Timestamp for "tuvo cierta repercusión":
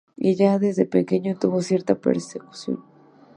1.37-2.83